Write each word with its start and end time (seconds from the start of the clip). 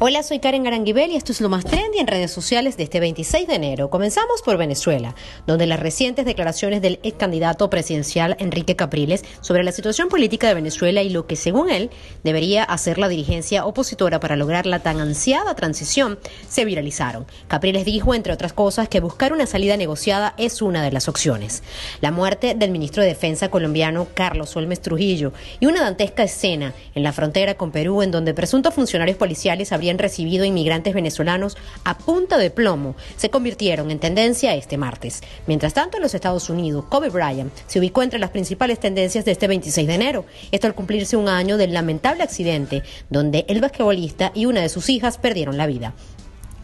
Hola, 0.00 0.22
soy 0.22 0.38
Karen 0.38 0.64
Aranguibel 0.64 1.10
y 1.10 1.16
esto 1.16 1.32
es 1.32 1.40
lo 1.40 1.48
más 1.48 1.64
trendy 1.64 1.98
en 1.98 2.06
redes 2.06 2.30
sociales 2.30 2.76
de 2.76 2.84
este 2.84 3.00
26 3.00 3.48
de 3.48 3.56
enero. 3.56 3.90
Comenzamos 3.90 4.42
por 4.42 4.56
Venezuela, 4.56 5.16
donde 5.44 5.66
las 5.66 5.80
recientes 5.80 6.24
declaraciones 6.24 6.80
del 6.82 7.00
ex 7.02 7.16
candidato 7.16 7.68
presidencial 7.68 8.36
Enrique 8.38 8.76
Capriles 8.76 9.24
sobre 9.40 9.64
la 9.64 9.72
situación 9.72 10.08
política 10.08 10.46
de 10.46 10.54
Venezuela 10.54 11.02
y 11.02 11.10
lo 11.10 11.26
que, 11.26 11.34
según 11.34 11.68
él, 11.68 11.90
debería 12.22 12.62
hacer 12.62 12.98
la 12.98 13.08
dirigencia 13.08 13.66
opositora 13.66 14.20
para 14.20 14.36
lograr 14.36 14.66
la 14.66 14.78
tan 14.78 15.00
ansiada 15.00 15.56
transición, 15.56 16.20
se 16.48 16.64
viralizaron. 16.64 17.26
Capriles 17.48 17.84
dijo, 17.84 18.14
entre 18.14 18.32
otras 18.32 18.52
cosas, 18.52 18.88
que 18.88 19.00
buscar 19.00 19.32
una 19.32 19.46
salida 19.46 19.76
negociada 19.76 20.32
es 20.36 20.62
una 20.62 20.84
de 20.84 20.92
las 20.92 21.08
opciones. 21.08 21.64
La 22.00 22.12
muerte 22.12 22.54
del 22.54 22.70
ministro 22.70 23.02
de 23.02 23.08
Defensa 23.08 23.50
colombiano 23.50 24.06
Carlos 24.14 24.54
Olmes 24.54 24.80
Trujillo 24.80 25.32
y 25.58 25.66
una 25.66 25.82
dantesca 25.82 26.22
escena 26.22 26.72
en 26.94 27.02
la 27.02 27.12
frontera 27.12 27.54
con 27.54 27.72
Perú 27.72 28.02
en 28.02 28.12
donde 28.12 28.32
presuntos 28.32 28.74
funcionarios 28.74 29.16
policiales 29.16 29.72
habrían 29.72 29.87
recibido 29.96 30.44
inmigrantes 30.44 30.92
venezolanos 30.92 31.56
a 31.84 31.96
punta 31.96 32.36
de 32.36 32.50
plomo 32.50 32.96
se 33.16 33.30
convirtieron 33.30 33.90
en 33.90 33.98
tendencia 33.98 34.54
este 34.54 34.76
martes. 34.76 35.22
Mientras 35.46 35.72
tanto, 35.72 35.96
en 35.96 36.02
los 36.02 36.12
Estados 36.12 36.50
Unidos, 36.50 36.84
Kobe 36.90 37.08
Bryant 37.08 37.52
se 37.66 37.78
ubicó 37.78 38.02
entre 38.02 38.18
las 38.18 38.30
principales 38.30 38.80
tendencias 38.80 39.24
de 39.24 39.32
este 39.32 39.46
26 39.46 39.86
de 39.86 39.94
enero, 39.94 40.26
esto 40.50 40.66
al 40.66 40.74
cumplirse 40.74 41.16
un 41.16 41.28
año 41.28 41.56
del 41.56 41.72
lamentable 41.72 42.22
accidente 42.22 42.82
donde 43.08 43.46
el 43.48 43.60
basquetbolista 43.60 44.32
y 44.34 44.44
una 44.44 44.60
de 44.60 44.68
sus 44.68 44.90
hijas 44.90 45.16
perdieron 45.16 45.56
la 45.56 45.66
vida. 45.66 45.94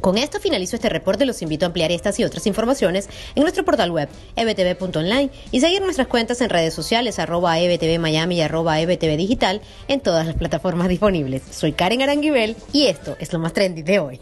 Con 0.00 0.18
esto 0.18 0.40
finalizo 0.40 0.76
este 0.76 0.88
reporte. 0.88 1.26
Los 1.26 1.42
invito 1.42 1.64
a 1.64 1.68
ampliar 1.68 1.90
estas 1.90 2.18
y 2.20 2.24
otras 2.24 2.46
informaciones 2.46 3.08
en 3.34 3.42
nuestro 3.42 3.64
portal 3.64 3.90
web 3.90 4.08
ebtv.online 4.36 5.30
y 5.50 5.60
seguir 5.60 5.82
nuestras 5.82 6.06
cuentas 6.06 6.40
en 6.40 6.50
redes 6.50 6.74
sociales 6.74 7.18
arroba 7.18 7.58
ebtv 7.58 7.98
Miami 7.98 8.36
y 8.36 8.40
arroba 8.42 8.80
ebtv 8.80 9.16
digital 9.16 9.60
en 9.88 10.00
todas 10.00 10.26
las 10.26 10.36
plataformas 10.36 10.88
disponibles. 10.88 11.42
Soy 11.50 11.72
Karen 11.72 12.02
Aranguibel 12.02 12.56
y 12.72 12.86
esto 12.86 13.16
es 13.18 13.32
lo 13.32 13.38
más 13.38 13.52
trendy 13.52 13.82
de 13.82 13.98
hoy. 13.98 14.20